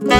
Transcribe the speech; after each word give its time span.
دل 0.00 0.10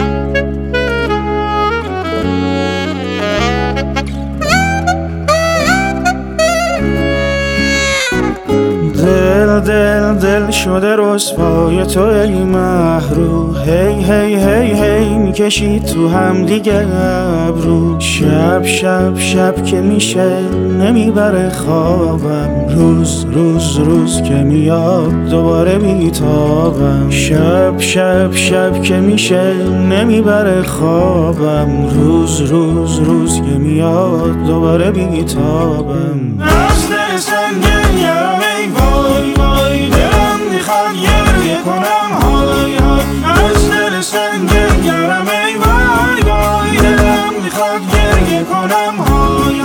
دل 9.60 10.14
دل 10.14 10.50
شده 10.50 10.96
رسوای 10.98 11.86
تو 11.86 12.00
ای 12.02 12.44
محرو 12.44 13.52
هی 13.52 14.04
هی 14.04 14.36
هی. 14.36 14.55
هی 15.46 15.68
می‌کشی 15.68 15.80
تو 15.94 16.08
هم 16.08 16.44
دیگه 16.46 16.86
ابرو. 17.48 18.00
شب 18.00 18.64
شب 18.64 19.18
شب 19.18 19.64
که 19.64 19.80
میشه 19.80 20.40
نمی‌بره 20.80 21.50
خوابم. 21.50 22.68
روز 22.76 23.26
روز 23.32 23.78
روز 23.78 24.22
که 24.22 24.34
میاد 24.34 25.28
دوباره 25.30 25.78
بیتابم 25.78 27.10
شب 27.10 27.78
شب 27.78 28.34
شب 28.34 28.82
که 28.82 28.94
میشه 28.94 29.52
نمی‌بره 29.90 30.62
خوابم. 30.62 31.88
روز 31.94 32.40
روز 32.40 32.98
روز 32.98 33.36
که 33.36 33.58
میاد 33.58 34.46
دوباره 34.46 34.90
بیتابم 34.90 36.38
از 36.40 37.22
سنگین 37.22 38.02
یارم 38.02 38.40
ای 38.58 38.68
وای 38.68 39.32
وای. 39.32 40.05
کنم 48.48 48.96
های 49.00 49.60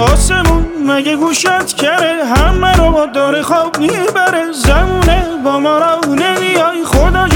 آسمون 0.00 0.66
مگه 0.86 1.16
گوشت 1.16 1.76
کره؟ 1.76 2.24
همه 2.24 2.72
رو 2.72 3.06
داره 3.14 3.42
خواب 3.42 3.78
می‌بره. 3.78 4.52
زمونه 4.52 5.26
با 5.44 5.58
ما 5.60 5.78
رو 5.78 6.14
نمیای 6.14 6.84
خدا 6.84 7.29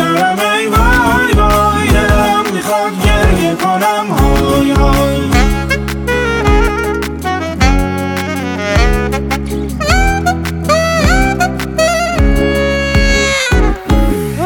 یارم 0.00 0.38
ای 0.58 0.66
وای 0.66 1.32
وای 1.32 1.88
دلم 1.88 2.44
می‌خواد 2.52 2.92
گریه 3.04 3.54
کنم 3.54 4.06
های 4.18 4.70
های 4.70 5.20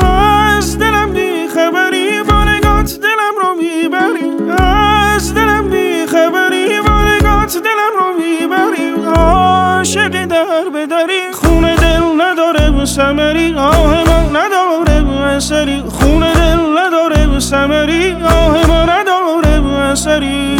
از 0.02 0.78
دلم 0.78 1.14
خبری 1.54 2.22
با 2.28 2.44
نگات 2.44 2.98
دلم 3.02 3.34
رو 3.42 3.54
می‌بری. 3.54 4.28
از 4.58 5.34
دلم 5.34 5.70
خبری 6.06 6.80
با 6.86 7.02
نگات 7.04 7.52
دلم 7.56 7.92
رو 7.98 8.08
می‌بری. 8.18 8.88
عاشقی 9.16 10.26
در 10.26 10.64
بدری 10.74 11.32
خون 11.32 11.74
دل 11.74 12.22
نداره 12.22 12.84
سمری 12.84 13.54
آه 13.54 14.04
ما 14.04 14.20
نداره 14.30 14.53
اثری 15.34 15.82
خون 15.88 16.32
دل 16.32 16.78
نداره 16.78 17.38
سمری 17.40 18.12
آه 18.12 18.66
ما 18.66 18.84
نداره 18.84 19.90
اثری. 19.90 20.56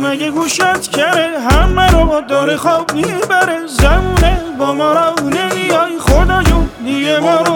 مگه 0.00 0.30
گوشت 0.30 0.90
کره؟ 0.90 1.38
همه 1.50 1.90
رو 1.90 2.20
داره 2.28 2.56
خواب 2.56 2.94
می‌بره. 2.94 3.66
زمونه 3.66 4.40
با 4.58 4.74
ما 4.74 4.92
رو 4.92 5.28
نمیای 5.28 5.98
خدا 5.98 6.42
جون 6.42 6.68
دیگه 6.84 7.20
ما 7.20 7.36
رو 7.36 7.55